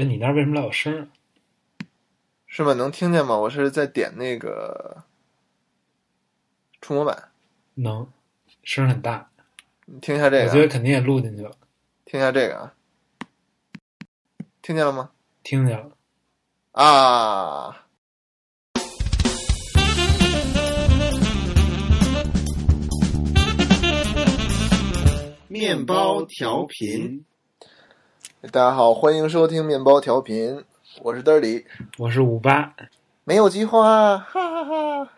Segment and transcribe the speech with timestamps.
[0.00, 1.08] 哎，你那儿为什么老有声儿？
[2.46, 2.72] 是吗？
[2.72, 3.36] 能听见吗？
[3.36, 5.04] 我是在点那个
[6.80, 7.32] 触摸板，
[7.74, 8.10] 能，
[8.62, 9.30] 声很大。
[9.84, 11.50] 你听一下这个我，觉得肯定也录进去了，
[12.06, 12.72] 听一下这个啊，
[14.62, 15.10] 听见了吗？
[15.42, 15.90] 听见了。
[16.72, 17.84] 啊，
[25.46, 27.26] 面包调频，
[28.42, 30.64] 大家好，欢迎收听面包调频，
[31.02, 31.66] 我是嘚儿里，
[31.98, 32.72] 我是五八，
[33.22, 35.10] 没有菊花，哈哈哈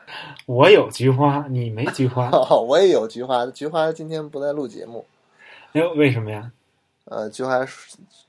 [0.44, 2.28] 我有菊花，你没菊花。
[2.42, 5.06] 哈，我也有菊花，菊花今天不在录节目，
[5.72, 6.50] 哎呦，为什么呀？
[7.04, 7.64] 呃，菊花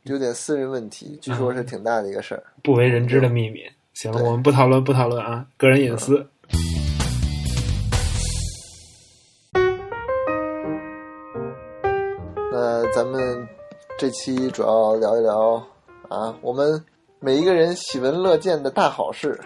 [0.04, 2.44] 有点私人问题，据说是挺大的一个事儿。
[2.62, 3.64] 不为人知的秘密。
[3.96, 6.28] 行了，我们不讨论，不讨论啊，个人隐私。
[12.52, 13.48] 那咱们
[14.04, 15.66] 这期主要聊一聊
[16.10, 16.84] 啊，我们
[17.22, 19.40] 每一个人喜闻乐见的大好事。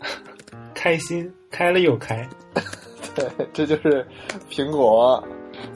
[0.76, 2.28] 开心，开了又开。
[3.16, 4.06] 对，这就是
[4.50, 5.24] 苹果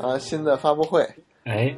[0.03, 1.01] 啊新的发布会。
[1.45, 1.75] 哎，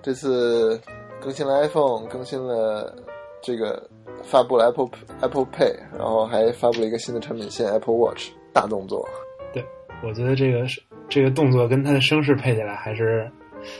[0.00, 0.80] 这次
[1.20, 2.96] 更新了 iPhone，更新了
[3.42, 3.86] 这个
[4.22, 4.88] 发布了 Apple
[5.20, 9.06] Apple Pay，然后还发布了一个新的产品线 Apple Watch，大动作。
[9.52, 9.62] 对
[10.02, 13.30] 我觉得这个是这个动作跟它的声势配起来，还是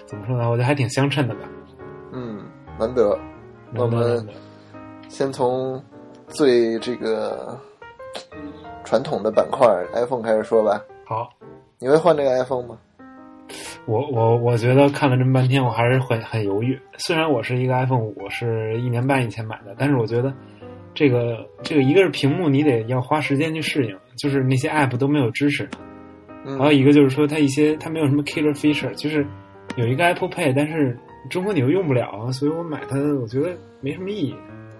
[0.07, 0.49] 怎么说呢？
[0.51, 1.41] 我觉得还挺相称的吧。
[2.13, 2.43] 嗯，
[2.79, 3.19] 难得。
[3.73, 4.27] 那我们
[5.09, 5.83] 先从
[6.29, 7.59] 最这个
[8.85, 10.81] 传统的板块 iPhone 开始说吧。
[11.07, 11.29] 好，
[11.79, 12.79] 你会换这个 iPhone 吗？
[13.87, 16.81] 我我我觉得看了这么半天，我还是很很犹豫。
[16.97, 20.33] 虽然我是一个 iPhone 五，是一年半以前买的，但是我觉得
[20.95, 25.69] 这个这个一个是屏幕，你得要花时间去适应，就是那些 App 都没有支持。
[26.47, 29.27] 嗯，还有一个就是说，它一些它没有什么 killer feature，就是
[29.77, 30.97] 有一个 Apple Pay，但是
[31.28, 34.34] 中国你又用不了，所以我买它，我觉得没什么意义。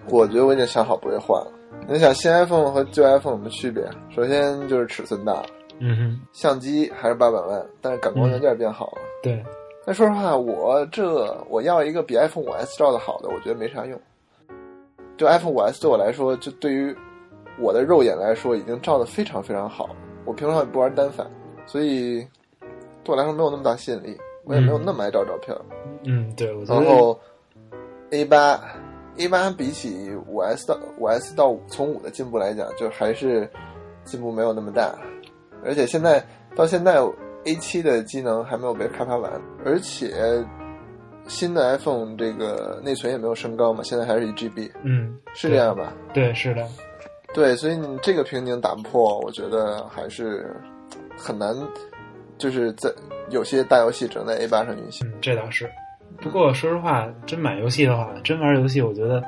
[0.09, 1.51] 我觉得我已经想好不会换了。
[1.89, 3.83] 你想新 iPhone 和旧 iPhone 有什么区别？
[4.14, 5.47] 首先就是尺寸大了，
[5.81, 8.98] 嗯哼，相机还是八百万，但是感光元件变好了。
[9.23, 9.42] 对，
[9.85, 13.98] 但说实话，我这我要一个比 iPhone 五 S 照的好的，我觉得没啥用。
[15.17, 16.95] 就 iPhone 五 S 对我来说，就对于
[17.58, 19.96] 我的肉眼来说，已经照的非常非常好了。
[20.24, 21.27] 我平常也不玩单反，
[21.67, 22.20] 所以
[23.02, 25.57] 对我来说没有那么大吸引力，我也没有那么爱照照片。
[26.05, 27.19] 嗯，对，我然后
[28.11, 28.61] A 八
[29.17, 33.49] A 八比起五 S 到五 S 到从五的进步来讲，就还是
[34.05, 34.95] 进步没有那么大，
[35.65, 36.25] 而且现在
[36.55, 37.01] 到现在
[37.45, 39.31] A 七的机能还没有被开发完，
[39.65, 40.13] 而且
[41.27, 45.93] 新的 iPhone 这个内存也没有升高嘛，现在还是一 GB，嗯，是这样吧？
[46.13, 46.67] 对，是的，
[47.33, 50.55] 对，所以你这个瓶颈打不破，我觉得还是
[51.17, 51.57] 很难，
[52.37, 52.91] 就是在
[53.30, 55.07] 有些大游戏只能在 A 八上运行。
[55.08, 55.70] 嗯，这倒是。
[56.20, 59.23] 不过说实话，真买游戏的话，真玩游戏，我觉得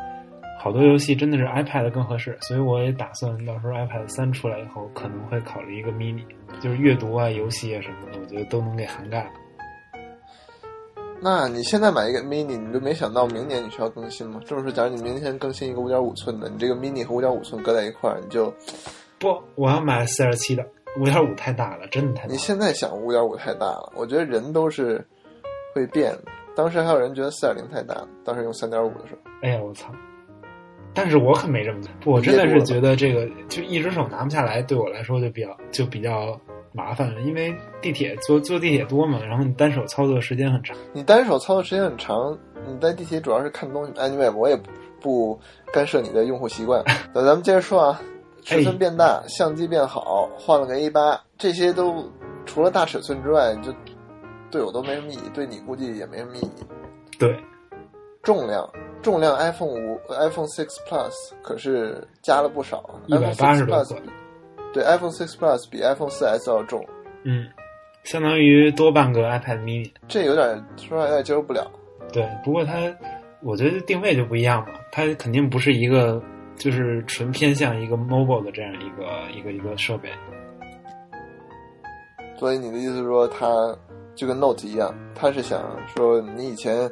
[0.61, 6.23] 好多游戏真的是 iPad 更合适，所以我也打算到时候 iPad 三出来以后，可能会考虑一个 mini，
[6.61, 9.31] 就是阅读啊、游戏啊什么的，我觉得都能给涵盖了。
[11.21, 14.41] 那你现在买一个 mini，你就没想到明年你需要更新吗？
[14.47, 18.53] 这么说，假如你明天更新一个五点五寸的，你这个 mini 和五点五寸搁在一块儿，你就
[19.19, 20.65] 不，我要买四点七的，
[20.99, 22.33] 五点五太大了，真的太大了。
[22.33, 23.93] 你现在想五点五太大了。
[23.97, 25.07] 我觉得人都是
[25.75, 26.25] 会变的。
[26.55, 29.93] 当时还有人觉得四点零太大，当时用三点五的时候，哎呀，我操！
[30.95, 36.41] 但是我可没这么我真的是觉得这个就一只手拿不下来，对我来说就比较就比较
[36.73, 40.75] 麻烦了，因为地铁坐坐地铁多嘛，然后你单手操作时间很长。
[40.95, 43.93] 你单手操作时间很长，你在地铁主要是看东西。
[43.93, 45.41] Anyway，我也不不
[45.71, 46.83] 干涉你的用户习惯。
[47.13, 48.01] 那咱们接着说啊，
[48.47, 52.09] 尺寸变大，相机变好，换了个 A 八，这些都
[52.47, 53.75] 除了大尺寸之外，就
[54.53, 56.65] 对我都没什么意义，对你估计也没什么意义。
[57.19, 57.37] 对，
[58.23, 58.71] 重量，
[59.03, 61.13] 重量 iPhone 五、iPhone Six Plus
[61.43, 62.95] 可是加了不少啊。
[63.07, 63.85] 一百八十克，
[64.73, 66.87] 对，iPhone Six Plus 比 iPhone 四 S 要重，
[67.25, 67.49] 嗯，
[68.05, 69.91] 相当于多半个 iPad mini。
[70.07, 71.69] 这有点说实话有点接受不了。
[72.13, 72.75] 对，不过它，
[73.43, 76.23] 我觉得定位就不一样嘛，它肯定不是一个
[76.59, 80.11] 就是纯偏向一个 mobile 的这样一个一个一个设备。
[82.39, 83.47] 所以你的意思是说，它
[84.15, 85.63] 就跟 Note 一样，它是想
[85.95, 86.91] 说你以前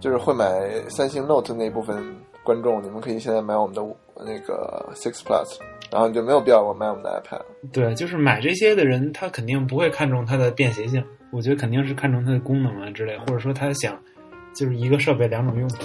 [0.00, 0.46] 就是会买
[0.88, 1.96] 三星 Note 那部分
[2.42, 3.82] 观众，你们可以现在买我们的
[4.16, 5.58] 那个 Six Plus，
[5.92, 7.46] 然后你就没有必要我买我们的 iPad 了。
[7.72, 13.96] 对，就是买这些的人，他肯定不会看重它的便携性，我觉得肯定是看重它的功能啊之类，或者说他想
[14.52, 15.84] 就是一个设备两种用法。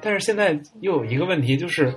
[0.00, 1.94] 但是现在又有一个问题，就是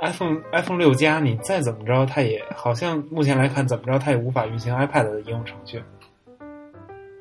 [0.00, 5.82] iPhone iPhone 六加，你再怎么着，它也好像目前来看，怎么着它也无法运行 iPad 的应用程序。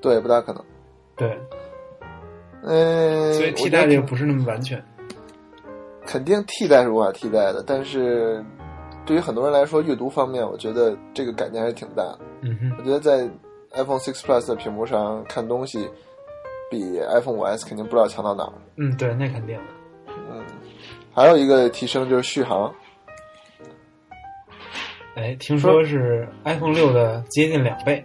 [0.02, 0.64] 对，不大可能。
[1.16, 1.38] 对，
[2.64, 4.84] 嗯，所以替代的又不是那么完全。
[6.06, 8.44] 肯定替代是无法替代的，但是
[9.06, 12.20] 对于很多人来说，阅读方面，我觉得这个改变还是挺大的。
[12.42, 13.30] 嗯哼，我觉得在
[13.74, 15.88] iPhone 6 Plus 的屏幕上看东西，
[16.72, 18.54] 比 iPhone 5S 肯定不知道强到哪儿。
[18.78, 19.64] 嗯，对，那肯定的。
[19.64, 19.81] 嗯，
[21.14, 22.74] 还有一个提升就是续航。
[25.16, 28.04] 哎，听说是 iPhone 六的接近两倍。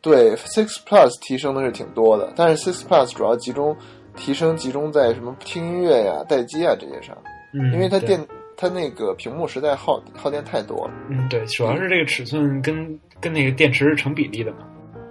[0.00, 3.76] 对，Six Plus 提升的是挺多的，但是 Six Plus 主要集中
[4.16, 7.16] 提升集中在什么听音乐呀、待机啊这些上，
[7.52, 8.24] 嗯，因为它电
[8.56, 10.94] 它那个屏幕实在耗耗电太多了。
[11.08, 14.58] 嗯，对，主要是这个尺寸跟跟那个电池是成比例的嘛。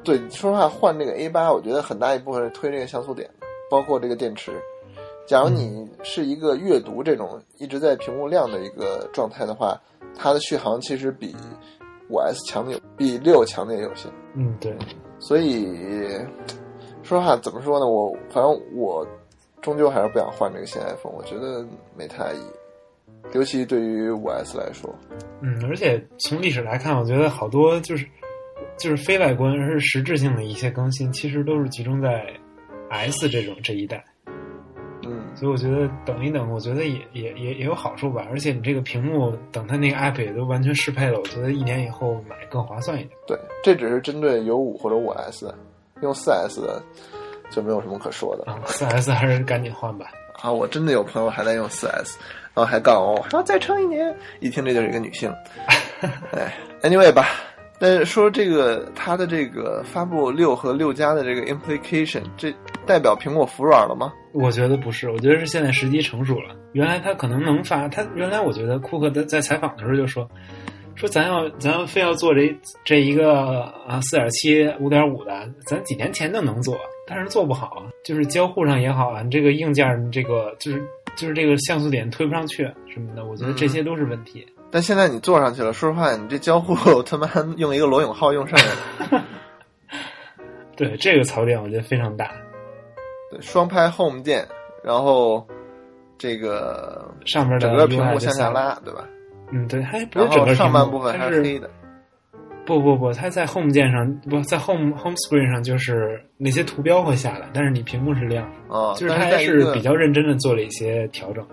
[0.03, 3.29] 对，说实话，换这个 A 八，我觉得很大一部分是推这个像素点，
[3.69, 4.51] 包括这个电池。
[5.31, 9.81] 假如你是一个阅读这种一直在屏幕亮的一个状态的话，
[10.13, 11.33] 它的续航其实比
[12.09, 14.09] 五 S 强的有，比六强的也有些。
[14.35, 14.75] 嗯，对，
[15.19, 15.73] 所以
[17.01, 17.87] 说实话，怎么说呢？
[17.87, 19.07] 我反正我
[19.61, 24.93] 终究还是不想换这个新 iPhone，我觉得没太意义，尤其对于五 S 来说。
[25.41, 28.05] 嗯，而且从历史来看，我觉得好多就是
[28.77, 32.21] 就是非外观而是实质性的一些更新，其实都是集中在
[32.89, 34.03] S 这种这一代。
[35.41, 38.27] 嗯，所以我觉得等一等，我觉得也也也也有好处吧。
[38.29, 43.09] 而且你这个屏幕，等它那个 App 也都完全适配了，我觉得一年以后买更划算一点。
[43.25, 45.55] 对，这只是针对有五或者五 S 的，
[46.01, 46.81] 用四 S 的
[47.49, 48.51] 就没有什么可说的。
[48.51, 50.11] 啊，四 S 还是赶紧换吧。
[50.41, 52.19] 啊，我真的有朋友还在用四 S，
[52.53, 55.33] 然后还告诉我还要再撑一年，一听这就是一个女性。
[56.31, 57.27] 哎，anyway 吧。
[57.79, 62.53] 但是说这个它的这个发布六和六加的这个 implication，这
[62.85, 64.13] 代表苹果服软了吗？
[64.33, 66.55] 我觉得不是，我觉得是现在时机成熟了。
[66.73, 70.29] 原来他可能能发，他原来我觉得库克在在采访的时候就说，
[70.95, 72.55] 说咱要咱要非要做这
[72.85, 80.81] 这一个啊四点七五点五的，咱几年前就能做，但是做不好啊，就是交互上也好啊，你这个硬件这个就是
[81.17, 84.47] 就是这个像素点推不上去什么的，我觉得这些都是问题。
[84.71, 86.73] 但现在你做上去了，说实话，你这交互
[87.03, 89.25] 他妈用一个罗永浩用上了。
[90.77, 92.31] 对这个槽点，我觉得非常大。
[93.31, 94.47] 对，双拍 Home 键，
[94.83, 95.47] 然后
[96.17, 99.07] 这个上面整个屏幕向下拉，对吧？
[99.51, 101.69] 嗯，对，还不是然后整个上半部分还是黑的。
[102.63, 111.45] 不不不，它在 Home 键上不在 Home Home Screen 上，就是那些图标会下来，但是你屏幕是亮的，啊，就是它还是比较认真的做了一些调整。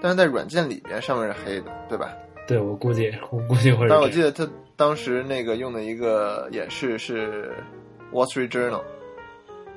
[0.00, 2.12] 但是在软件里边上面是黑的，对吧？
[2.48, 4.00] 对我估计，我估计会但。
[4.00, 7.54] 我记得他当时那个用的一个演示是
[8.12, 8.82] Wall Street Journal，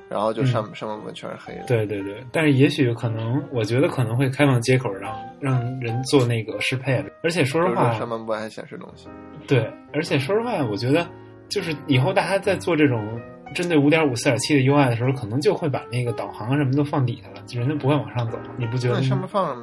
[0.08, 1.60] 然后就上、上半部分全是黑的。
[1.62, 9.08] 嗯对对对，但是也许可能，我觉得可能会开放接口让让人做那个适配，而且说实话，上半部分还显示东西。
[9.46, 11.06] 对，而且说实话，我觉得
[11.48, 13.20] 就是以后大家在做这种
[13.54, 18.38] 针对五点五、四点七的 UI 的时候，可能就会把那个导航啊什么都放底下了，人家不会往上走。
[18.56, 19.56] 你不觉得上面放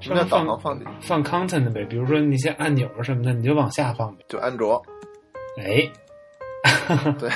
[0.00, 0.84] 上面放放底？
[1.00, 4.24] 放 content 呗，比如说那些按钮什么的，你就往下放呗。
[4.28, 4.82] 就安卓，
[5.58, 5.90] 哎，
[7.18, 7.30] 对，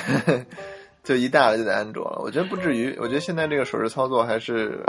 [1.09, 2.21] 就一大了就得安卓了。
[2.23, 4.79] 我觉得不至于，我觉得现在这个手势操作还是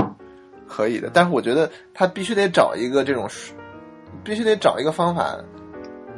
[0.69, 3.27] 可以的，但是我觉得他必须得找一个这种，
[4.23, 5.37] 必须得找一个方法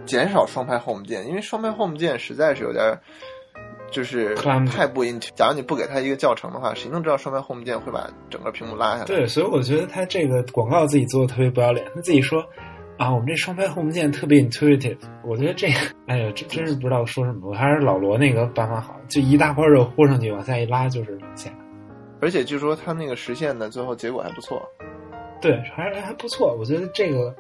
[0.04, 2.98] 减少双拍 Home 键，因为双拍 Home 键实在是有点。
[3.92, 9.04] 就是看太不 int，假如你不给他一个教程的话，谁能知道双拍 Home 键会把整个屏幕拉下来？
[9.04, 12.42] 对，所以我觉得他这个广告自己做的特别不要脸，他自己说
[13.02, 14.96] 啊，我们这双拍 home 键特别 intuitive。
[15.24, 15.74] 我觉得这个，
[16.06, 17.50] 哎呀，真真是不知道说什么。
[17.50, 21.50] 我还是老罗那个办法好，就一大块肉豁上去，往下一拉就是往下。
[22.20, 24.62] 而且据说他那个实现的最后结果还不错。
[25.40, 26.54] 对，还还不错。
[26.56, 27.34] 我觉得这个，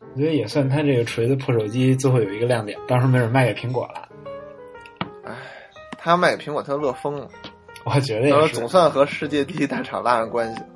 [0.00, 4.08] 我觉得也算他这个锤子破手机最后有一个亮点，到时候没准卖给苹果了。
[5.22, 5.32] 唉，
[5.96, 7.28] 他要卖给苹果，他乐疯了。
[7.84, 8.54] 我觉得也是。
[8.56, 10.66] 总算和世界第一大厂拉上关系了。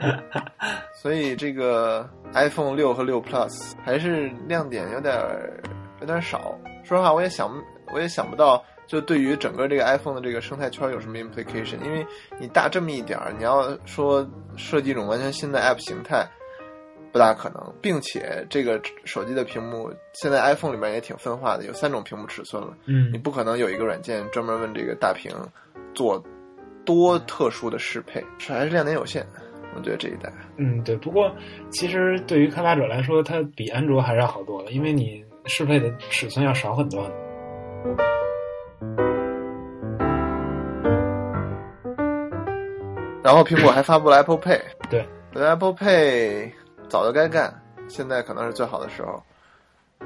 [0.00, 0.22] 嗯
[1.00, 5.58] 所以这个 iPhone 六和六 Plus 还是亮点有点儿
[6.00, 6.54] 有点少。
[6.84, 7.50] 说实话，我也想
[7.90, 11.80] 我也想不到，就对于整个这个 iPhone 的这个生态圈有什么 implication。
[11.82, 12.06] 因为
[12.38, 16.28] 你大这么一点儿，你要说设计一种完全新的 App 形态，
[17.10, 17.74] 不大可能。
[17.80, 22.76] 并且这个手机的屏幕现在 iPhone 里面也挺分化的，有三种屏幕尺寸了。
[22.84, 25.32] 嗯你，不可能有一个软件专门问这个大屏
[25.94, 26.22] 做
[26.84, 29.26] 多特殊的适配，是还是亮点有限。
[29.76, 30.96] 我觉得这一代，嗯，对。
[30.96, 31.34] 不过
[31.70, 37.18] 其实对于开发者来说，它比安卓还是要好多了，因为你适配的尺寸要少很多很多。
[43.22, 46.50] 然后苹果还发布了 Apple Pay，对，Apple Pay
[46.88, 47.54] 早就该干，
[47.86, 49.22] 现在可能是最好的时候。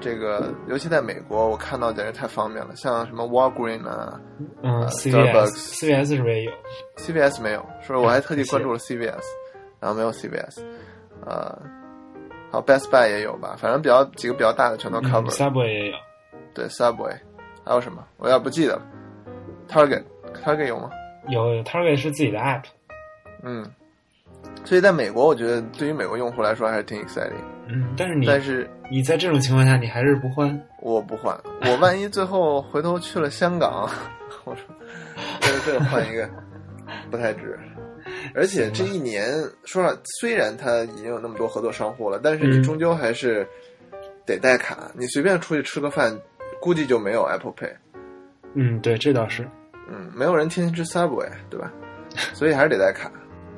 [0.01, 4.21] 这个尤其在美国，我看到简直太方便了，像什么 Walgreen 啊
[4.61, 6.53] 嗯呃，CVS Starbucks CVS 是不是也有
[6.97, 9.23] ？，CVS 没有，是我还特地关注了 CVS，
[9.85, 10.63] 然后没有 CVS，
[11.27, 11.59] 呃，
[12.51, 15.97] 好 Best Buy 也有吧，反正比较几个比较大的全都嗯 cover，、Subway 也有，
[16.55, 17.15] 对 Subway，
[17.63, 18.03] 还有什么？
[18.17, 18.83] 我有点不记得了
[19.69, 20.03] ，Target
[20.43, 20.89] Target 有吗？
[21.29, 22.63] 有有 Target 是自己的 app，
[23.43, 23.71] 嗯，
[24.65, 33.87] 所以在美国，我觉得对于美国用户来说还是挺 exciting，嗯，但是你但是你在这种情况下，你还是不换，我不换，我万一最后回头去了香港，
[34.45, 34.65] 我说
[35.41, 36.27] 这个这个换一个
[37.11, 37.61] 不太值。
[38.33, 39.33] 而且这一年，
[39.65, 43.47] 说实话，虽然它已经有那么多合作商户了，但是你嗯终究还是
[44.25, 44.91] 得带卡。
[44.95, 46.17] 你随便出去吃个饭，
[46.61, 47.73] 估计就没有 Apple Pay。
[48.55, 49.49] 嗯，对，这倒是，
[49.91, 51.73] 嗯，没有人天天吃 Subway，对吧？
[52.33, 53.11] 所以还是得带卡。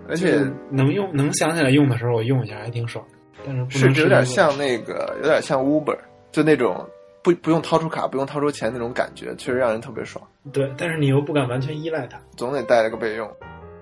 [0.08, 3.04] 而 且能用能想起来用的时候，我用一下还挺爽，
[3.44, 5.98] 但是不能甚至有点像那个，有点像 Uber，
[6.30, 6.88] 就那种
[7.22, 10.24] 不不用掏出卡、不用掏出钱那种感觉，确实让人特别爽。
[10.52, 12.18] 对，但是你又不敢完全依赖它。
[12.36, 13.28] 总得带了个备用。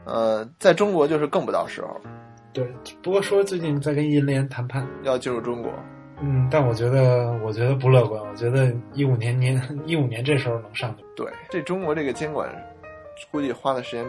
[0.04, 2.00] 呃，在中国就是更不到时候，
[2.52, 2.66] 对，
[3.02, 5.73] 不过说最近在跟银联谈判，要进入中国，
[6.20, 11.04] 嗯，但我觉得我觉得不乐观，我觉得一五年年一五年这时候能上去。
[11.16, 12.49] 对这中国这个监管，
[13.30, 14.04] 估计花的时间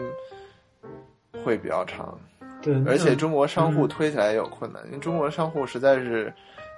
[1.44, 2.18] 会比较长，
[2.60, 6.32] 对，而且中国商户嗯推起来也有困难，因为中国商户实在是，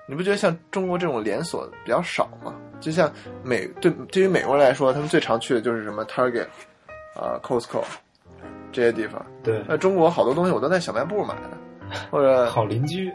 [0.07, 2.55] 你不觉得像中国这种连锁比较少吗？
[2.81, 6.47] 就像美对对于美国人来说，他们最常去的就是什么 Target
[7.17, 7.83] 啊、Costco
[8.73, 9.25] 这些地方。
[9.43, 13.13] 对那中国好多东西我都在小卖部买的， 或者好邻居，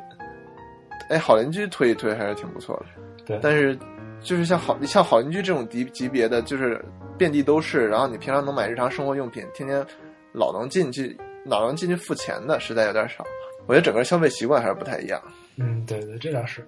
[1.09, 2.85] 哎好邻居推一推还是挺不错的。
[3.25, 3.77] 对，但是
[4.21, 6.83] 就是像好像好邻居这种级级别的，就是
[7.17, 9.85] 遍地都是，然后你平常能买日常生活用品，天天
[10.33, 13.23] 老能进去老能进去付钱的，实在有点少。
[13.65, 15.21] 我觉得整个消费习惯还是不太一样，
[15.57, 16.67] 嗯，对对，这倒是，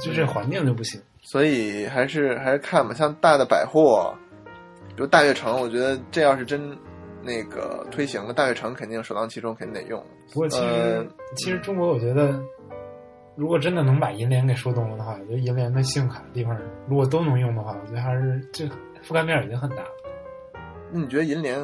[0.00, 1.00] 就这环境就不行。
[1.22, 2.92] 所以还是还是看吧。
[2.92, 4.12] 像大的百货，
[4.88, 6.76] 比如大悦城，我觉得这要是真
[7.24, 10.04] 那个推行了，大悦城肯定首当其冲，肯定得用。
[10.32, 12.38] 不过其实、呃其实中国，我觉得
[13.36, 16.56] 如果真的能把银联给说动了的话，我觉得银联的信用卡的地方
[16.88, 18.64] 如果都能用的话，我觉得还是这
[19.06, 19.88] 覆盖面已经很大了。
[20.92, 21.58] 那你觉得银联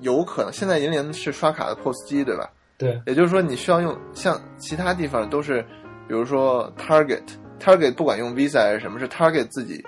[0.00, 0.52] 有可能？
[0.52, 2.50] 现在银联是刷卡的 POS 机，对吧？
[2.76, 5.62] 对，也就是说，你需要用像其他地方都是，
[6.08, 9.84] 比如说 Target，Target 不管用 Visa 还是什么，是 Target 自己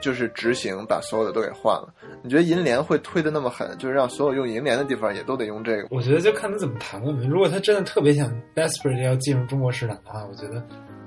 [0.00, 1.92] 就是执行把所有的都给换了。
[2.22, 5.88] 你觉得银联会推的那么狠，就是让所有用银联的地方也都得用这个？
[5.90, 7.12] 我觉得就看他怎么谈了。
[7.26, 10.62] 如果他真的特别想 desperate 要进入中国市场的话，我觉得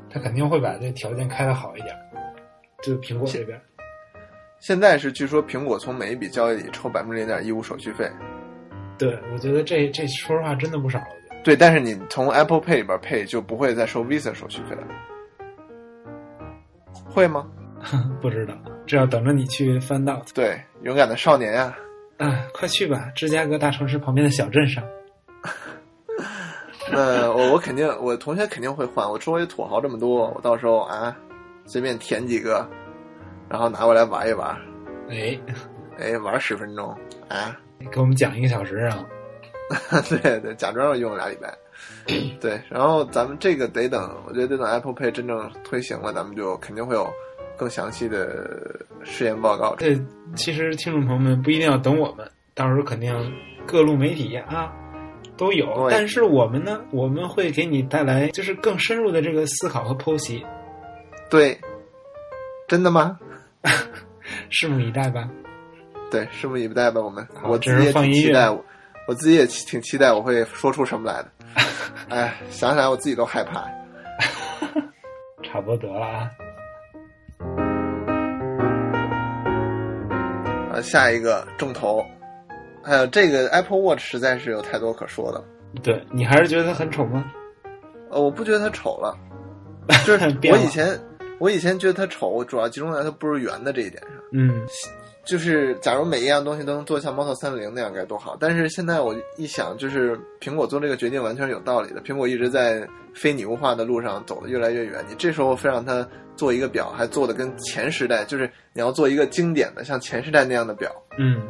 [0.09, 1.95] 他肯定会把这条件开的好一点。
[2.81, 3.59] 就苹果这边，
[4.59, 8.11] 现在是据说苹果从每一笔交易里抽百分之零点一五手续费，
[8.97, 11.05] 对我觉得这这说实话真的不少了。
[11.43, 14.87] 对，但是你从 Apple Pay 里边 pay 就不会再收 Visa 手续费了，
[17.05, 17.45] 会吗？
[18.21, 18.53] 不知道，
[18.85, 20.21] 这要等着你去翻到。
[20.33, 21.75] 对，勇敢的少年呀、
[22.17, 24.83] 啊，快去吧，芝加哥大城市旁边的小镇上。
[26.91, 29.09] 那我我肯定，我同学肯定会换。
[29.09, 31.15] 我周围土豪这么多，我到时候啊，
[31.65, 32.67] 随便填几个，
[33.49, 34.55] 然后拿过来玩一玩，
[35.09, 35.39] 哎，
[35.97, 36.89] 哎，玩十分钟
[37.29, 37.57] 啊，
[37.91, 39.05] 给我们讲一个小时啊。
[40.09, 41.51] 对对，假装要用俩礼拜，
[42.39, 42.61] 对。
[42.69, 47.09] 然后咱们这个得等，我觉得得等 Apple Pay 真正推行了，咱们就肯定会有
[47.57, 49.75] 更详细的试验报告。
[49.77, 49.99] 这
[50.35, 53.13] 其实听众朋友们不一定要等我们，到时候肯定
[53.65, 54.71] 各路媒体啊
[55.37, 55.87] 都有。
[55.89, 60.45] 但是我们呢，我们会给你带来就是更深入的这个思考和剖析，
[61.29, 61.59] 对，
[62.67, 63.19] 真的吗？
[64.49, 65.29] 拭目以待吧。
[66.11, 67.01] 对，拭目以待吧。
[67.01, 68.65] 我们，我自己也放音乐挺期待，我
[69.07, 71.31] 我自己也挺期待我会说出什么来的。
[72.09, 73.67] 哎，想起来我自己都害怕。
[75.43, 76.29] 差不多得了啊。
[80.73, 82.03] 呃，下一个重头，
[82.83, 85.43] 还有这个 Apple Watch 实在是有太多可说的。
[85.83, 87.23] 对你还是觉得它很丑吗？
[88.09, 89.15] 呃，我不觉得它丑了，
[90.05, 90.99] 就是我以前
[91.39, 94.11] 我以前觉得它丑，主要集中在它不是圆的这一点上。
[94.31, 94.65] 嗯，
[95.25, 98.35] 就是假如每一样东西都能做像猫头三六零那样该多好！
[98.39, 102.01] 但是现在我一想，就是苹果做这个决定完全是有道理的。
[102.01, 111.41] 苹果一直在非拟物化的路上走得越来越远，你这时候非让它做一个表，还做的跟前时代，就是你要做一个经典的像前时代那样的表，嗯，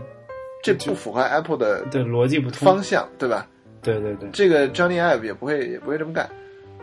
[0.62, 2.60] 这不符合 Apple 的对，逻辑不通。
[2.66, 3.48] 方向，对吧？
[3.82, 6.30] 对对对，这个 Johnny Ive 也不会也不会这么干，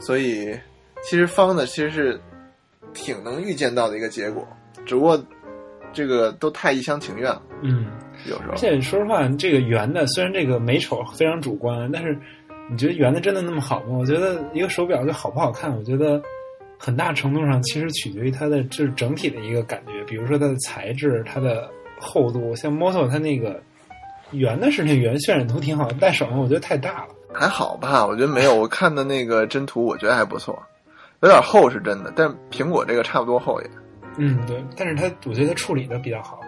[0.01, 0.59] 所以
[1.03, 2.21] 其实方的其实是
[2.93, 4.47] 挺能预见到的一个结果，
[4.85, 5.23] 只不过
[5.93, 7.87] 这个都太一厢情愿了，嗯。
[8.27, 8.57] 有时候而。
[8.57, 12.19] 且说实话，这个圆的虽然这个美丑非常主观，但是
[12.71, 13.97] 你觉得圆的真的那么好吗？
[13.99, 16.21] 我觉得一个手表就好不好看，我觉得
[16.79, 21.67] 很大程度上其实取决于它的就是整体的一个感觉，比如说它的材质、它的
[21.99, 23.59] 厚度，像 Moto 它那个
[24.33, 27.15] 圆的是那圆渲染图挺好，戴手上我觉得太大了。
[27.33, 30.63] 还好吧，我觉得没有，我看的那个真图，我觉得还不错，
[31.21, 33.71] 有点厚是真的，但苹果这个差不多厚也。
[34.17, 36.41] 嗯，对，但是它我觉得它处理的比较好，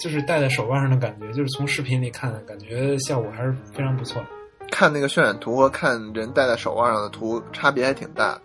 [0.00, 4.28] 就是戴在手腕上的感觉，就是从视频里看，感觉效果还是非常不错的。
[4.70, 8.42] 看那个渲染图和看人戴在手腕上的图差别还挺大的。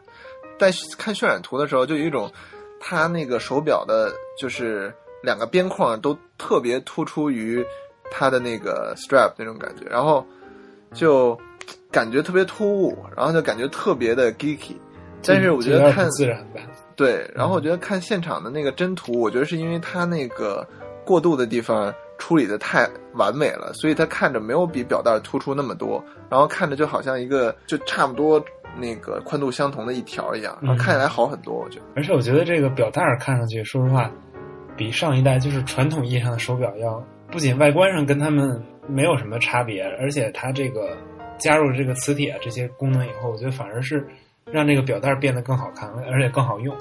[0.60, 2.32] 在看渲染图的时候，就有一种
[2.80, 7.66] 它那个手表的，就是两个边框都特别突出于
[8.12, 10.26] 它的那个 strap 那种感觉，然后
[10.94, 11.40] 就
[11.90, 14.76] 感觉特别突兀，然后就感觉特别的 geeky。
[15.26, 16.62] 但是我觉得看自然吧。
[17.00, 20.68] 对，然后我觉得看现场的那个真图，我觉得是因为它那个
[21.06, 28.44] 过渡的地方处理的太完美了，所以它看着没有比表带突出那么多，然后看着就好像一个就差不多
[28.78, 31.54] 那个宽度相同的一条一样，然后看起来好很多。
[31.54, 34.12] 我觉得，而且我觉得这个表带看上去，说实话，
[34.76, 37.02] 比上一代就是传统意义上的手表要
[37.32, 40.98] 不仅外观上跟他们没有什么差别，而且它这个
[41.38, 44.06] 加入这个磁铁这些功能以后，我觉得反而是。
[44.52, 46.76] 让这个表带变得更好看，而且更好用。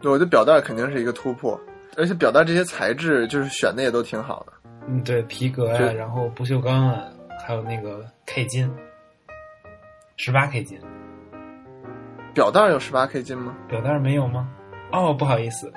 [0.00, 1.58] 对我觉得表带肯定是一个突破，
[1.96, 4.52] 而且表带这些材质就是选的也都挺好的。
[4.86, 7.04] 嗯，对，皮革呀，然后不锈钢啊，
[7.44, 8.72] 还有那个 K 金，
[10.16, 10.78] 十八 K 金。
[12.34, 13.56] 表带有十八 K 金吗？
[13.68, 14.48] 表带没有吗？
[14.92, 15.72] 哦，不好意思。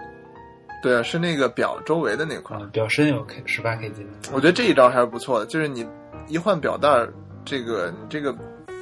[0.83, 4.07] 对啊，是那个表周围的那块，表身有 K 十八 K 金。
[4.31, 5.87] 我觉得这一招还是不错的，就是你
[6.27, 7.07] 一换表带，
[7.43, 8.35] 这个你这个。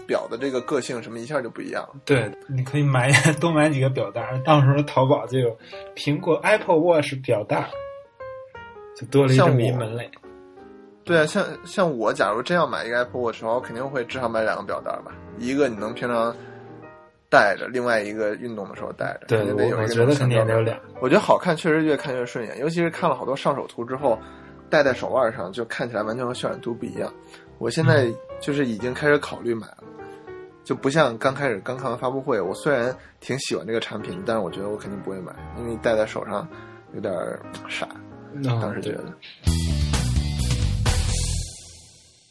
[0.10, 2.02] 表的这个个性什么一下就不一样了。
[2.04, 5.56] 对，你可以买 多买几个表带，到时候淘宝就有
[5.96, 7.70] 苹果 Apple Watch 表带，
[8.98, 10.10] 就多了一个一门类。
[11.06, 16.36] 对啊，像像我假如真要买一个 Apple Watch 的话，我肯定会至少买两个表带吧，一个你能平常
[17.30, 19.28] 戴着，另外一个运动的时候戴着。
[19.28, 20.76] 对，我我觉得肯定得有俩。
[21.00, 24.18] 我觉得好看，确实越看越顺眼，尤其是看了好多上手图之后，
[24.70, 27.12] 戴在手腕上就看起来完全和渲染图不一样。
[27.58, 28.08] 我现在
[28.40, 29.84] 就是已经开始考虑买了。
[30.70, 36.48] 就不像刚开始刚看完发布会，我虽然挺喜欢这个产品，但是我觉得我肯定不会买，因为戴在手上
[36.94, 37.12] 有点
[37.68, 37.88] 傻。
[38.44, 39.06] 当时觉得。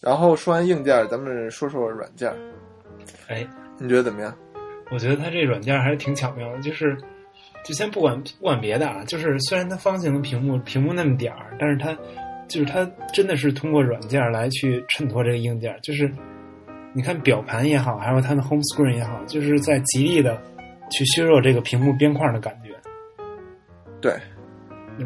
[0.01, 2.33] 然后说完硬件，咱们说说软件。
[3.27, 3.44] 哎，
[3.77, 4.33] 你觉得怎么样？
[4.92, 6.96] 我觉得它这软件还是挺巧妙的，就是
[7.64, 11.92] 就先不管不管别的啊，就是虽然它方形的屏幕，屏幕那么点儿，但是它
[12.46, 16.09] 就是它真的是通过软件来去衬托这个硬件，就是。
[16.94, 20.40] 你看表盘也好，还有它的 home screen 也好，就是在极力的
[20.90, 22.74] 去削弱这个屏幕边框的感觉。
[24.01, 24.12] 对，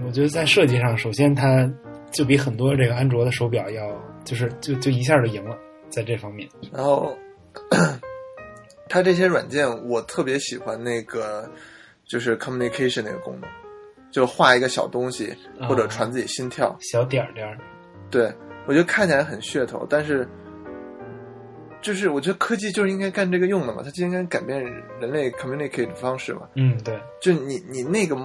[0.06, 1.68] 我觉得在设计上，首先它
[2.10, 3.90] 就比很多这个安卓的手表要，
[4.24, 5.56] 就是就就一下就赢了
[5.90, 6.48] 在这方面。
[6.72, 7.16] 然后，
[8.88, 11.50] 它这些软件我特别喜欢那个，
[12.04, 13.50] 就是 communication 那个功能，
[14.10, 15.34] 就画一个小东西
[15.68, 17.58] 或者传自己心跳，小点儿点儿。
[18.08, 18.32] 对，
[18.66, 20.26] 我觉得看起来很噱头，但是。
[21.82, 24.62] 就是我觉得科技就是应该干这个用的嘛，它就应该改变
[25.00, 26.42] 人类 communicate 的方式嘛。
[26.54, 26.98] 嗯，对。
[27.20, 28.16] 就你你那个，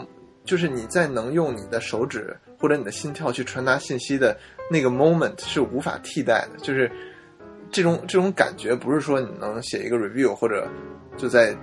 [0.45, 4.37] 就是你在能用你的手指或者你的心跳去传达信息的
[4.69, 6.59] 那个 moment 是无法替代的。
[6.63, 6.89] 就是
[7.71, 10.67] 这种这种感觉，不是说你能写一个 review 或者
[11.17, 11.55] 就在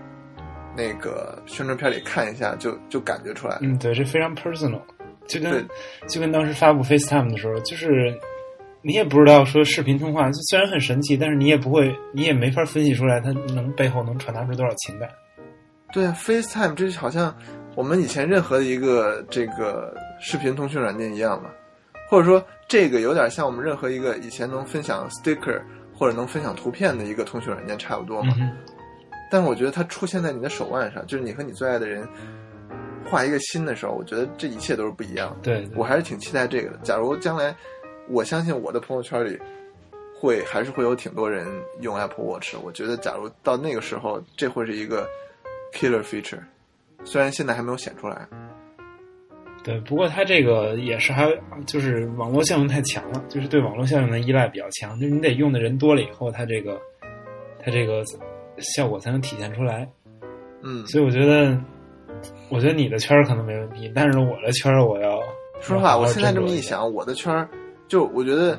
[0.76, 3.58] 那个宣传片里看一下就就感觉出来。
[3.62, 4.80] 嗯，对，是非常 personal，
[5.28, 5.64] 就跟
[6.08, 8.12] 就跟当时发布 FaceTime 的时候，就是。
[8.86, 15.08] 你也不知道说视频通话虽然很神奇，但是你也不会，你也没法分析出来它能背后能传达出多少情感。
[15.90, 17.34] 对啊，FaceTime 这就好像
[17.74, 21.48] 我们以前任何的一个这个视频通讯软件一样嘛，
[22.10, 25.62] 或者说这个有点像我们任何一个以前能分享 sticker
[25.96, 28.34] 或者能分享图片的一个通讯软件差不多嘛。
[28.38, 28.52] 嗯
[29.30, 32.06] 但是我觉得它出现在你的手腕上，就是你和你最爱的人
[33.04, 35.36] 画一个新的时候，我觉得这一切都是不一样的。
[35.42, 36.78] 对我还是挺期待这个的。
[36.82, 37.56] 假如将来。
[38.08, 39.38] 我相信我的朋友圈里
[40.14, 41.46] 会还是会有挺多人
[41.80, 42.54] 用 Apple Watch。
[42.62, 45.08] 我觉得，假如到那个时候，这会是一个
[45.72, 46.40] killer feature。
[47.04, 48.26] 虽然现在还没有显出来。
[49.62, 51.26] 对，不过它这个也是还
[51.66, 54.98] 就是网络效应太强了，就是对网络效应的依赖比较强。
[55.00, 56.78] 就是你得用的人多了以后，它这个
[57.58, 58.02] 它这个
[58.58, 59.90] 效果才能体现出来。
[60.62, 61.58] 嗯，所以我觉得，
[62.50, 65.18] 我觉得你的圈儿可能没问题，但是我的圈儿我要
[65.60, 67.48] 说实话，我现在这么一想，我的圈儿。
[67.88, 68.58] 就我觉得，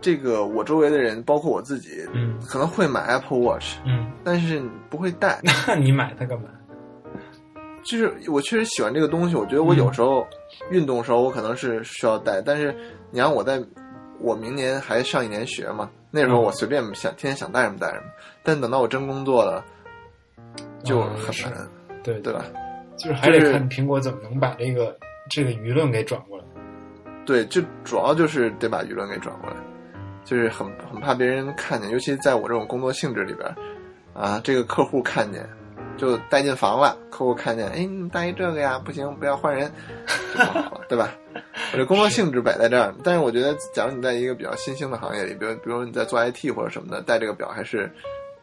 [0.00, 5.40] 这个我周围的人，包括我自己，嗯，可能会买 Apple Watch，嗯，但是不会戴。
[5.66, 6.48] 那你买它干嘛？
[7.82, 10.26] 就是我确实喜欢这个东西，我觉得我有时候
[10.70, 12.74] 运动时候我可能是需要戴，但是
[13.10, 13.62] 你让我在，
[14.18, 18.02] 我明年还上一年学嘛，那时候我随便想天天想戴什么戴什么，
[18.42, 19.64] 但等到我真工作了，
[20.82, 21.68] 就很难，
[22.02, 22.44] 对对吧？
[22.98, 24.96] 就是还得看苹果怎么能把这个
[25.30, 26.44] 这个舆论给转过来。
[27.26, 29.56] 对，就主要就是得把舆论给转过来，
[30.24, 33.54] 就是很很怕别人看见，尤其在我这种工作性质里边，
[34.14, 35.44] 啊，这个客户看见
[35.96, 39.70] 就带进房了，客户看见，哎，你带一这个呀，不行，不要换人，
[40.06, 41.10] 就不好了，对吧？
[41.72, 47.90] 我这工作性质摆在这儿，但是我觉得，假如你在一个比较新兴的行业里，比如比如你在做 IT 或者什么的，带这个表还是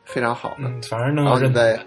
[0.04, 0.66] 非常好的。
[0.66, 1.80] 嗯，反而能然后在。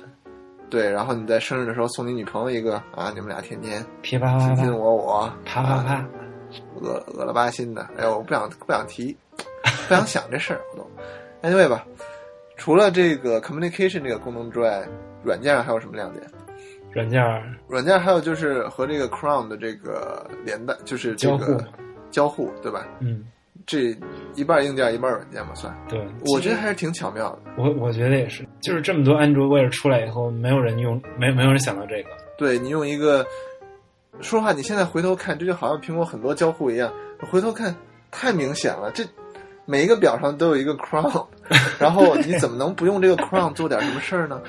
[0.68, 6.06] 对，然后你在生日的时候送你女朋友一个啊，你们俩天天噼啪啪卿卿我我，啪啪啪，啊
[6.80, 7.82] 恶恶了巴心的。
[7.96, 9.16] 哎呦，我不想不想提，
[9.88, 11.48] 不想想这事儿，我都。
[11.48, 11.86] Anyway 吧，
[12.56, 14.86] 除了这个 communication 这个功能之外，
[15.22, 16.24] 软件上还有什么亮点？
[16.92, 21.64] 软件儿软件还有就是和这个 Chrome 的这个连带，就是这交互个
[22.10, 22.86] 交互，对吧？
[23.00, 23.22] 嗯，
[23.66, 23.94] 这
[24.34, 25.76] 一半硬件一半软件嘛，算。
[25.90, 26.00] 对，
[26.32, 27.52] 我觉得还是挺巧妙的。
[27.58, 32.08] 我我觉得也是，就是这么多安卓 Wear 出来以后，没有人用，没没有人想到这个。
[32.38, 33.26] 对你用一个，
[34.20, 36.92] 说实话，你现在回头看，这就好像苹果很多交互一样，
[37.30, 37.74] 回头看
[38.10, 38.90] 太明显了。
[38.92, 39.04] 这
[39.64, 41.26] 每一个表上都有一个 Chrome，
[41.78, 44.40] 然后你怎么能不用这个 Chrome 做点什么事儿呢？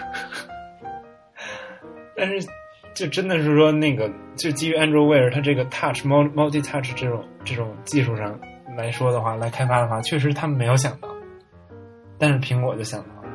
[2.16, 2.48] 但是，
[2.96, 8.40] 就真的是说那个，就基于安卓 Wear 它这个 Touch multi multi Touch 这种这种技术上
[8.76, 11.10] 来说的话，来开发的话，确实他们没有想到，
[12.18, 13.30] 但是苹果就想到了。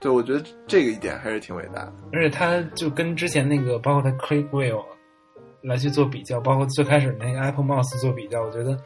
[0.00, 1.92] 对，我觉得这个一点还是挺伟大的。
[2.12, 4.82] 而且它就跟之前那个，包括它 Click Wheel
[5.62, 8.76] 来去做比较，包括最开始那个 Apple Mouse 做比较，我觉得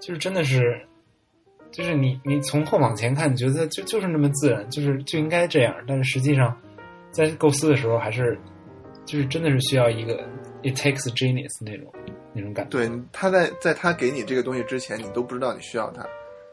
[0.00, 0.80] 就是真的是，
[1.70, 6.56] 就是你你从后往前看，你觉得就就是那么自然，就是就应该这样，但是实际上
[7.10, 8.38] 在构思的时候，还是
[9.04, 10.14] 就是真的是需要一个
[10.62, 11.92] it takes genius 那种
[12.32, 12.70] 那种感觉。
[12.70, 16.06] 对，他在在他给你这个东西之前，你都不知道你需要它，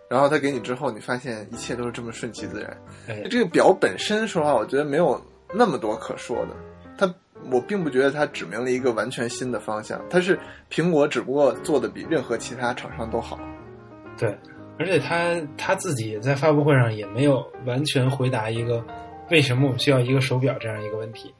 [0.09, 2.77] 然后他给你之后，你发现一切都是这么顺其自然。
[3.07, 5.19] 哎，这个表本身，说实话，我觉得没有
[5.53, 6.55] 那么多可说的。
[6.97, 7.13] 它，
[7.51, 10.01] 我并不觉得它指明了一个完全新的方向。
[10.09, 10.39] 它是
[10.71, 13.39] 苹果，只不过做的比任何其他厂商都好。
[14.17, 14.37] 对，
[14.79, 18.83] 而且他他自己在发布会上也没有完全回答一个
[19.31, 21.33] 为什么我们需要一个手表这样一个问题。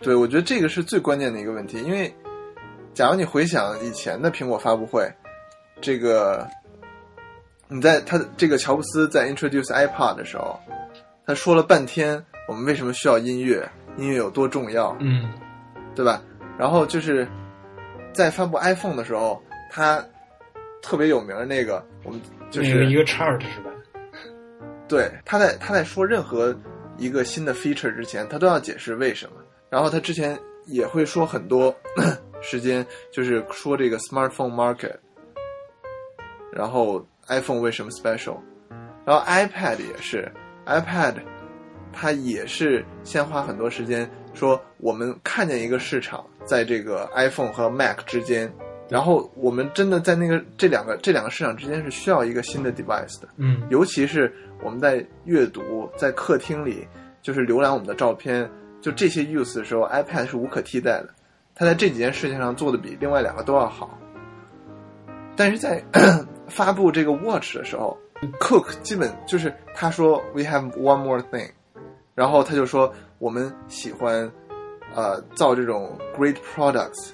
[0.00, 2.12] 对，我觉得这个是最关键的一个问题，因为
[2.94, 5.10] 假如你回想以前的苹果发布会，
[5.80, 6.46] 这个
[7.68, 10.58] 你在他这个乔布斯在 introduce iPod 的时候，
[11.26, 15.28] 他说了半天我们为什么需要音乐，音乐有多重要，嗯，
[15.94, 16.22] 对吧？
[16.56, 17.28] 然后就是
[18.12, 20.02] 在发布 iPhone 的时候，他
[20.80, 23.70] 特别有名的那个，我们就是一个 chart 是吧？
[24.88, 26.56] 对，他在他在说任何
[26.96, 29.32] 一个新的 feature 之前，他都要解释为什么。
[29.68, 31.74] 然后他之前也会说很多
[32.40, 34.94] 时间，就是说这个 smartphone market，
[36.50, 38.38] 然后 iPhone 为什么 special，
[39.04, 40.32] 然后 iPad 也是
[40.64, 41.16] iPad，
[42.00, 48.52] 它也是先花很多时间说我们看见一个市场在这个 iPhone 和 Mac 之间。
[48.88, 54.32] 然后我们真的在那个这两个这两个市场之间是需要一个新的 device 的，嗯，尤其是
[54.64, 56.88] 我们在阅读、在客厅里，
[57.20, 61.10] 就是浏览我们的照片，就这些 use 的时候，iPad 是无可替代的。
[61.54, 63.98] 它在这几件事情上做的比另外两个都要好。
[65.36, 65.84] 但是在
[66.48, 67.94] 发布这个 Watch 的时候
[68.40, 71.50] ，Cook 基本就是他说 We have one more thing，
[72.18, 74.28] 然后他就说我们喜欢
[74.92, 77.10] 呃造这种 great products，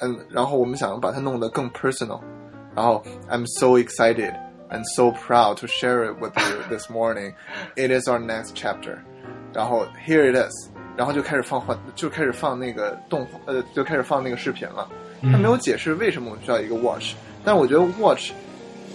[0.00, 2.20] 嗯，然后我们想把它弄得更 personal，
[2.76, 4.34] 然后 I'm so excited
[4.68, 7.32] and so proud to share it with you this morning.
[7.74, 8.98] It is our next chapter.
[9.54, 14.86] 然后 Here it is，然后就开始放换，就开始放那个动画，呃，就开始放那个视频了。
[15.22, 17.14] 嗯他没有解释为什么我们需要一个 Watch，
[17.46, 18.32] 但是我觉得 Watch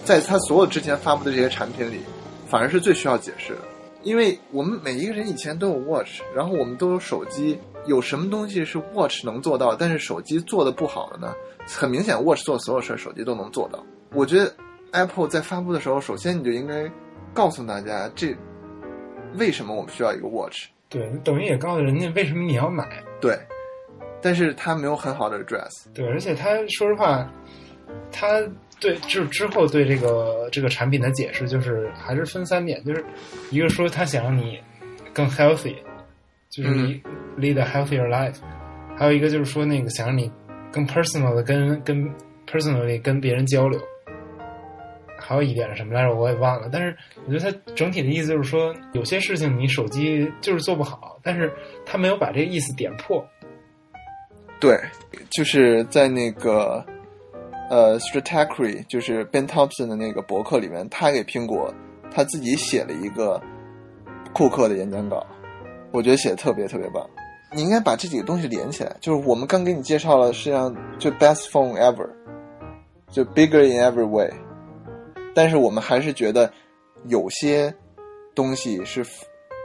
[0.04, 2.02] 在他所有之前发布的这些产品里，
[2.48, 3.60] 反而是最需要解释的，
[4.04, 11.34] 因为我们每一个人以前都有 Watch，然后我们都有手机，有什么东西是 Watch 能做到，但是手机做的不好的呢？
[11.66, 13.84] 很明显，Watch 做所有事儿，手机都能做到。
[14.12, 14.54] 我觉得
[14.92, 16.90] Apple 在发布的时候，首先你就应该
[17.32, 18.36] 告诉大家，这
[19.38, 20.66] 为什么我们需要一个 Watch。
[20.90, 23.02] 对，等于也告诉人家为什么你要买。
[23.20, 23.36] 对，
[24.20, 25.86] 但是他没有很好的 address。
[25.94, 27.28] 对，而且他说实话，
[28.12, 28.42] 他
[28.84, 33.02] 对就是之后对这个这个产品的解释，就是还是分三点，就是
[33.50, 34.60] 一个说他想让你
[35.10, 35.74] 更 healthy，
[36.50, 37.02] 就是你
[37.38, 38.36] lead a healthier life，、
[38.94, 40.30] 还有一个就是说那个想让你
[40.70, 42.06] 更 personal 的跟跟
[42.46, 43.80] personally 跟别人交流。
[45.16, 46.14] 还有一点是什么来着？
[46.14, 46.68] 我也忘了。
[46.70, 46.94] 但是
[47.24, 51.50] 我觉得他整体的意思就是说，有些事情你手机就是做不好，但是
[51.86, 53.26] 他没有把这个意思点破。
[54.60, 54.78] 对，
[55.30, 56.84] 就是在那个
[57.70, 61.72] 呃 Stratechery，就是 Ben Thompson 的那个博客里面，他给苹果
[62.10, 63.40] 他自己写了一个
[64.32, 65.24] 库克的演讲稿，
[65.92, 67.08] 我觉得写的特别特别棒。
[67.52, 68.96] 你应该把这几个东西连起来。
[69.00, 72.08] 就是我们刚给你介绍了，实际上就 best phone ever，
[73.10, 74.28] 就 bigger in every way。
[75.34, 76.52] 但是我们还是觉得
[77.06, 77.74] 有些
[78.34, 79.04] 东西是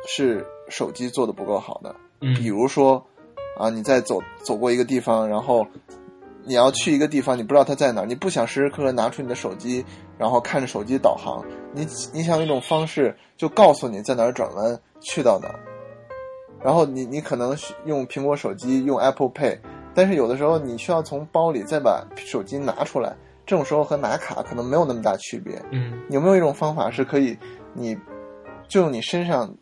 [0.07, 3.03] 是手机做的不够好的，嗯，比如说
[3.57, 5.65] 啊，你在走走过一个地方，然后
[6.45, 9.85] 你要去一个地方，你不知道它在哪儿，你不想时时刻刻拿出你的手机，
[10.17, 15.59] 然后看着手机导航，你你想有一种方式就告诉你在哪儿转弯，去到哪儿。
[16.63, 19.59] 然后你你可能用苹果手机用 Apple Pay，
[19.93, 25.61] 但是有的时候你需要从包里再把手机拿出来，这种时候和拿卡可能没有那么大区别。
[25.71, 27.37] 嗯，有没有一种方法是可以，
[27.73, 27.97] 你
[28.67, 29.53] 就用你身上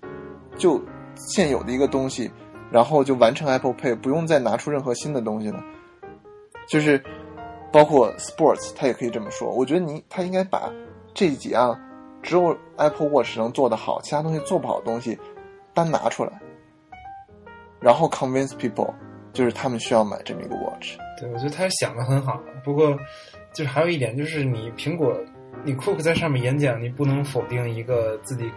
[0.58, 0.82] 就
[1.16, 2.32] 现有的一个东西，
[2.72, 5.60] 然后就完成 Apple Pay，不用再拿出任何新的东西呢？
[6.68, 7.02] 就是
[7.72, 9.50] 包括 Sports，他也可以这么说。
[9.50, 10.72] 我觉得你他应该把
[11.14, 11.80] 这几样
[12.22, 15.18] 只有 Apple Watch 能做得好，其他东西做不好的东西
[15.74, 16.32] 单拿出来。
[17.80, 18.92] 然后 convince people，
[19.34, 20.98] 就是他们需要买这么一个 watch。
[21.20, 22.42] 对，我觉得他想的很好。
[22.64, 22.98] 不过，
[23.54, 25.16] 就是还有一点，就是你苹果，
[25.64, 28.50] 你 Cook 在上面演讲，你不能否定一个自己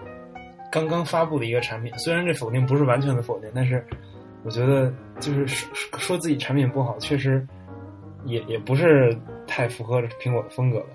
[0.73, 1.93] 刚刚发布的一个产品。
[1.99, 3.85] 虽然这否定不是完全的否定，但是
[4.43, 7.47] 我觉得就是说说自己产品不好，确实
[8.25, 10.87] 也也不是太符合苹果的风格了。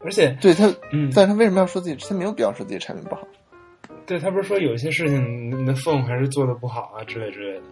[0.00, 1.96] 而且，对他，嗯，但是他为什么要说自己？
[2.08, 3.22] 他没有必要说自己产品不好。
[4.04, 7.64] 对他不是说有些事情你的 phone 还是做的不好啊之类之类的。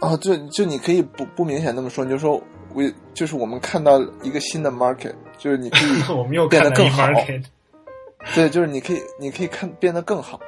[0.00, 2.42] 哦，就就你可以不不明显那么说，你就说
[2.74, 7.06] 我就是我们看到一个新的 market，就是你可以 我们又变得更好。
[8.34, 10.40] 对，就是你可以你可以看变得更好。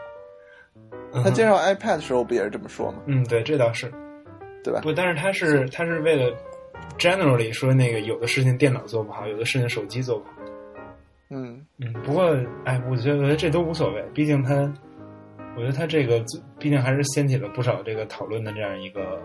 [1.22, 2.98] 他介绍 iPad 的时候不也是这么说吗？
[3.06, 3.92] 嗯，对，这倒是，
[4.64, 4.80] 对吧？
[4.82, 6.34] 不，但是他是他是为了
[6.98, 10.30] generally 说那个有的事情电脑做不好，有的事情手机做不好。
[11.30, 14.54] 嗯嗯，不过哎，我觉得这都无所谓，毕竟他，
[15.56, 16.24] 我觉得他这个
[16.58, 19.20] 毕竟还是掀起了不少这个讨论的这样一个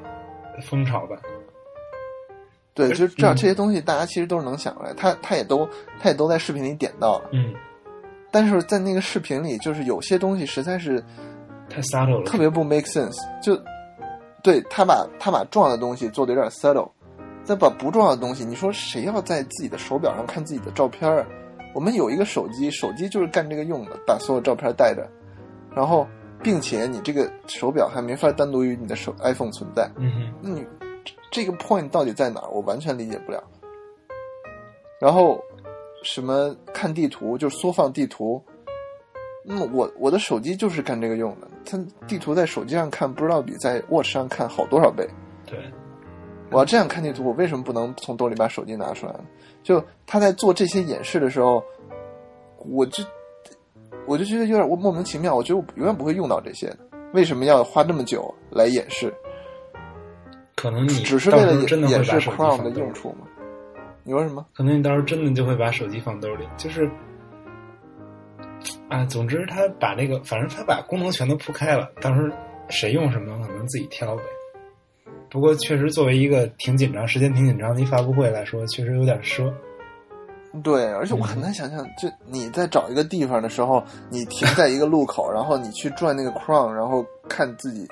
[0.62, 1.16] 风潮吧。
[2.74, 5.68] 对，就这样这些东西，大家其实都是能想出来，他他也都
[6.00, 7.30] 他也都在视频里点到了。
[7.34, 7.54] 嗯，
[8.32, 11.04] 但是在那个视频里，就是有些东西实在是
[11.70, 13.18] 太 subtle 了，特别不 make sense。
[13.44, 13.62] 就
[14.44, 16.90] 对他把他把重要的东西做的有点 subtle，
[17.44, 21.26] 再把不重要的东西，你说谁要在自己的手表上看自己的照片啊？
[21.74, 25.08] 我们有一个手机，手机就是干这个用的，把所有照片带着，
[25.76, 26.08] 然后，
[26.42, 29.90] 并且你这个手表还没法单独与你的手 iPhone 存在。
[29.98, 30.66] 嗯哼，那你
[31.30, 32.50] 这个 point 到底在哪儿？
[32.50, 33.44] 我完全理解不了。
[35.00, 35.40] 然后，
[36.04, 38.44] 什么看地图就是缩放地图，
[39.52, 41.48] 那么我我的手机就是干这个用的。
[41.66, 41.76] 它
[42.08, 45.10] 地图在手机上看，不知道比在 Watch 上看好多少倍。
[45.48, 45.58] 对，
[46.52, 49.22] 我要这样看地图，我为什么不能从兜里把手机拿出来呢？
[49.64, 51.64] 就他在做这些演示的时候，
[52.60, 53.04] 我就
[54.06, 55.36] 我就觉得有点我莫名其妙。
[55.36, 56.78] 我觉得我永远不会用到这些的，
[57.14, 59.12] 为什么要花这么久来演示？
[60.56, 63.26] 可能你只是为了演示会把手机 Chrome 放兜里的用处吗？
[64.04, 64.46] 你说什么？
[64.56, 66.90] 可能你到时候真的就会把手机放兜里，就是，
[68.90, 72.28] 啊，总之他把那个，反正他把功能全都铺开了，到时候
[72.70, 74.24] 谁用什么可能自己挑呗。
[75.30, 79.54] 不过确实作为一个挺紧张、时间挺紧张的一发布会来说，确实有点奢。
[80.64, 87.88] 对，而且我很难想象，就你在找一个地方的时候，你停在一个路口，然后你去转那个 Chrome，然后看自己。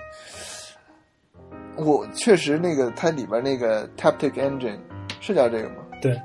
[1.76, 4.80] 我确实那个它里边那个 Taptic Engine
[5.22, 5.76] 是叫这个吗？
[6.02, 6.20] 对。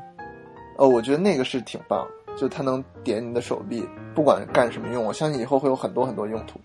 [0.79, 6.61] 哦，我觉得那个是挺棒的，就它能点你的手臂，不管干什么用，我相信以后会有很多很多用途。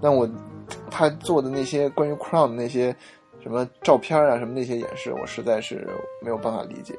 [0.00, 0.28] 但我
[0.90, 2.94] 他做的那些关于 Chrome 那些
[3.42, 5.86] 什么照片啊什么那些演示，我实在是
[6.22, 6.94] 没有办法理解。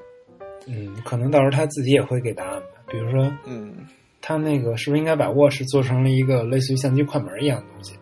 [0.66, 2.68] 嗯，可能到时候他自己也会给答案吧。
[2.88, 3.86] 比如说，嗯，
[4.22, 7.96] 他那个是不是应该把 Watch 做成了一个类似于相机快门一样的东西？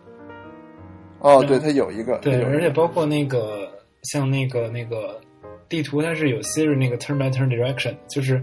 [1.20, 3.68] 哦，对，它有一个，对，而且包括那个
[4.02, 5.20] 像那个那个
[5.68, 8.40] 地图，它是有 Siri 那个 Turn by Turn Direction，就是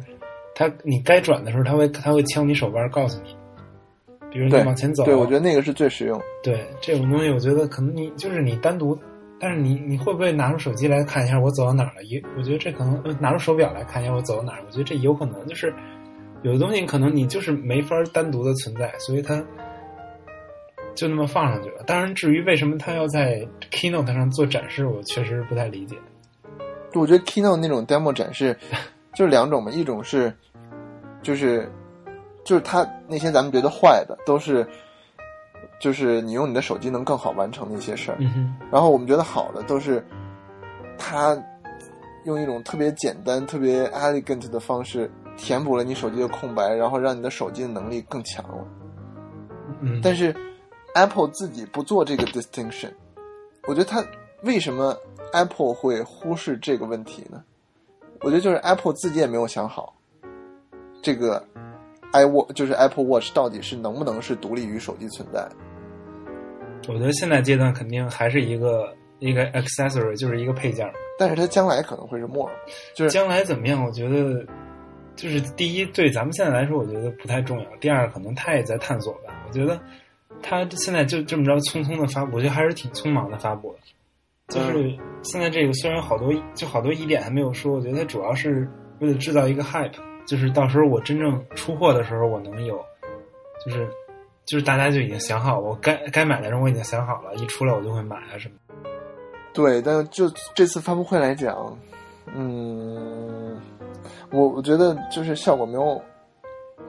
[0.56, 3.36] 它你该转的时候，他会他会敲你手腕告诉你，
[4.32, 5.04] 比如你往前走。
[5.06, 6.22] 对，我觉得那个是最实用。
[6.44, 8.98] 对这种东西，我觉得可能你就是你单独，
[9.40, 12.04] 但是你你会不会拿出手机来看一下我走到哪儿了？
[12.04, 15.74] 也我觉得这可能呃拿出手表来看一下我走到哪儿，我觉得这有可能就是
[16.44, 19.44] 有的东西可能你就是没法单独的存在，所以它
[20.94, 21.84] 就那么放上去了。
[21.88, 25.96] 当然，至于为什么他要在 Keynote 上做展示，我确实不太理解。
[26.94, 28.56] 我觉得 Keynote 那种 demo 展示
[29.14, 30.34] 就是两种嘛，一种是
[31.22, 31.72] 就是
[32.44, 34.68] 就是它那些咱们觉得坏的都是
[35.80, 40.06] 就是你用你的手机能更好完成的一些事儿，嗯，然后我们觉得好的都是
[40.98, 41.38] 它
[42.26, 48.66] 用一种特别简单、特别 elegant 的方式填补了你手机的空白，然后让你的手机的能力更强了。
[49.82, 50.34] 嗯，但是
[50.96, 52.92] Apple 自己不做这个 distinction，
[53.68, 54.04] 我觉得它
[54.44, 54.96] 为什么
[55.34, 57.44] Apple 会忽视这个问题呢？
[58.24, 59.94] 我觉得就是 Apple 自己也没有想好，
[61.02, 61.46] 这个
[62.14, 65.46] iWatch 就是 Apple Watch 到底是能不能是独立于手机存在。
[66.88, 70.94] 我觉得现在阶段肯定还是一个一个 accessory，就是一个配件儿。
[71.20, 72.50] 但是它将来可能会是 more，
[72.96, 73.84] 就是将来怎么样？
[73.86, 74.46] 我觉得
[75.16, 77.66] 就是第一，对咱们现在来说，我觉得不太重要。
[77.80, 79.34] 第二，可能他也在探索吧。
[79.48, 79.80] 我觉得
[80.42, 83.80] 他现在就这么着匆匆的发布，我觉得还是挺匆忙的发布的。
[84.50, 88.68] 就是现在这个虽然好多就好多疑点还没有说，我觉得它主要是
[89.00, 89.94] 为了制造一个 hype，
[90.26, 92.78] 就是到时候我真正出货的时候，我能有，
[93.66, 93.88] 就是
[94.46, 98.56] 就是大家就已经想好，我该该买的人我已经想好了，一出来我就会买啊什么。
[99.54, 101.78] 对，但就这次发布会来讲，
[102.34, 103.60] 嗯，
[104.32, 106.02] 我我觉得就是效果没有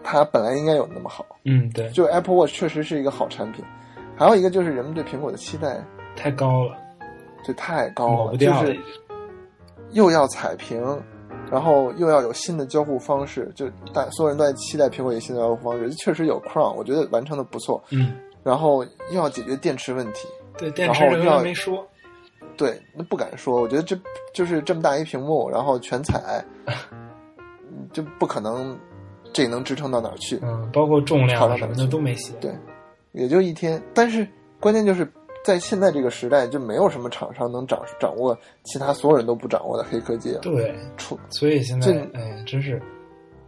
[0.03, 1.25] 它本来应该有那么好。
[1.45, 3.65] 嗯，对，就 Apple Watch 确实是一个好产品，
[4.17, 5.79] 还有一个就是人们对苹果的期待
[6.17, 6.77] 太高了，
[7.45, 8.77] 就太高了，就是
[9.93, 10.81] 又要彩屏，
[11.51, 20.27] 然后又要有新的交互方式，就大所有人都在期待苹果有新的交互方式，确实有 Crown，我觉得完成的不错，嗯，然后又要解决电池问题，
[20.59, 21.87] 对，电池这个然没说，
[22.57, 23.97] 对，那不敢说，我觉得这
[24.33, 28.77] 就是这么大一屏幕，然后全彩， 嗯就不可能
[29.33, 32.53] 这能支撑到哪儿去，嗯，包括重量什么的都没写，对
[33.13, 33.81] 也就一天。
[33.93, 34.27] 但是
[34.59, 35.09] 关键就是
[35.45, 40.41] 在现在这个时代，就没有什么厂商能掌掌握其他所有人都不掌握的黑科技了。
[40.41, 42.81] 对，出所以现在这哎，真是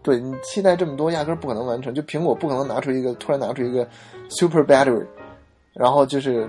[0.03, 1.95] 对你期待这么多，压根儿不可能完成。
[1.95, 3.89] 就苹果不可能拿出一个突然拿出一个
[4.29, 5.07] super battery，
[5.73, 6.47] 然后就是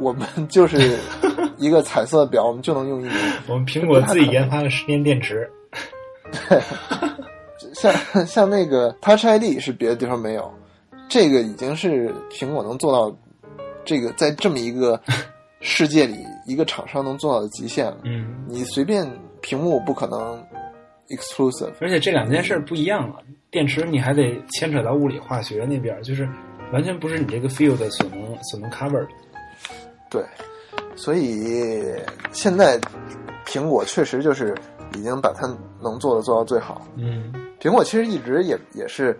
[0.00, 0.98] 我们就是
[1.58, 3.16] 一个彩色表，我们就能用一年。
[3.48, 5.48] 我们苹果自己研发了十年电池，
[6.48, 6.60] 对
[7.74, 10.52] 像像那个 Touch ID 是别的地方没有，
[11.08, 13.16] 这个已经是苹果能做到
[13.84, 15.00] 这个在这么一个
[15.60, 16.16] 世界里，
[16.46, 17.98] 一个厂商能做到的极限了。
[18.04, 19.08] 嗯，你随便
[19.40, 20.44] 屏幕不可能
[21.08, 23.16] exclusive，而且这两件事儿不一样了，
[23.50, 26.28] 电池你还得牵扯到物理化学那边，就是
[26.72, 29.08] 完全不是你这个 field 所能所能 cover 的。
[30.10, 30.24] 对，
[30.96, 31.94] 所以
[32.32, 32.78] 现在
[33.46, 34.54] 苹果确实就是
[34.96, 35.46] 已经把它
[35.80, 36.82] 能做的做到最好。
[36.96, 39.18] 嗯，苹果其实一直也也是，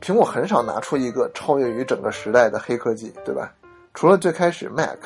[0.00, 3.52] 苹果很少拿出一个超越于整个时代的黑科技，对吧？
[3.98, 4.96] 除了最开始 Mac，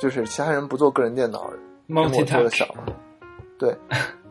[0.00, 1.52] 就是其他人不做个人电脑，
[1.88, 2.84] 苹果做的 multi 少 touch，嘛。
[3.58, 3.76] 对，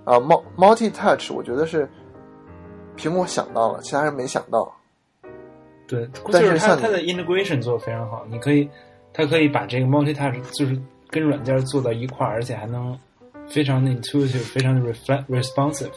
[0.05, 1.85] 啊，multi multi touch，我觉得是
[2.95, 4.73] 苹果想到了，其他人没想到。
[5.89, 8.69] 对，但就是是它它的 integration 做的非常好，你可以，
[9.11, 12.97] 它可以把这个 multi touch 就是跟软件做到一块儿，而且还能
[13.45, 15.91] 非常的 intuitive，非常的 reflect responsive。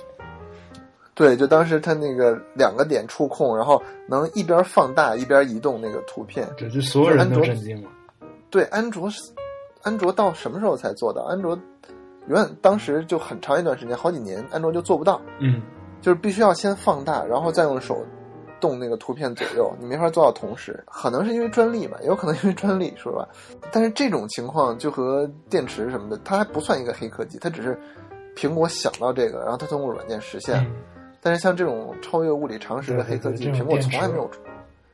[1.14, 6.48] 对，就当时它那个两个点触控，然后能一边放大一边移动那个图片。
[6.56, 7.88] 这就所有人都震惊了。
[8.50, 9.20] 对，安卓是
[9.82, 11.22] 安卓到什么时候才做到？
[11.22, 11.56] 安卓
[12.26, 15.62] 永远当时就很长一段时间，好几年，安卓就做不到，嗯，
[16.00, 18.04] 就是必须要先放大，然后再用手
[18.60, 20.82] 动那个图片左右，你没法做到同时。
[20.86, 23.28] 可能是因为专利吧，也有可能因为专利，说实话。
[23.70, 27.78] 但是这种情况就和电池什么的，它还不算一个黑科技，它只是
[28.34, 30.56] 苹果想到这个，然后它通过软件实现。
[30.56, 30.74] 嗯
[31.24, 34.30] 但是像这种超越物理常识的黑科技，苹果从来没有，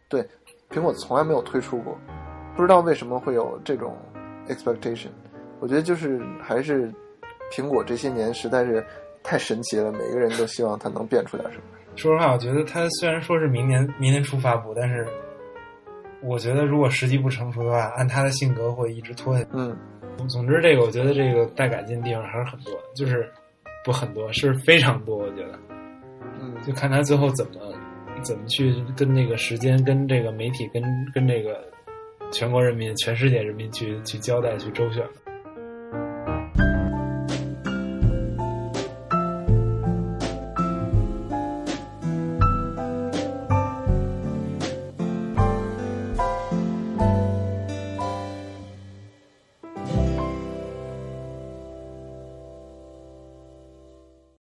[0.09, 0.25] 对，
[0.71, 1.99] 苹果从来没有推出过，
[2.55, 3.97] 不知道为什么会有这种
[4.49, 5.09] expectation。
[5.59, 6.88] 我觉得就是还是
[7.53, 8.87] 苹果这些年实在是
[9.25, 11.64] 太神奇了，每个人都希望它能变出点什么。
[11.97, 15.05] 说实话，我觉得它虽然说是明年明年初发布，但是
[16.23, 19.49] 我觉得如果时机不成熟的话，按他的性格会一直拖下去。
[19.53, 19.77] 嗯，
[20.29, 23.29] 总之，这个我觉得这个待改进的地方还是很多，就是
[23.85, 25.16] 不很多，是非常多。
[25.16, 25.59] 我觉得，
[26.40, 27.52] 嗯，就看他最后怎么
[28.22, 30.83] 怎么去跟那个时间、跟这个媒体、跟
[31.14, 31.64] 跟这个
[32.33, 35.02] 全国人民、全世界人民去去交代、去周旋。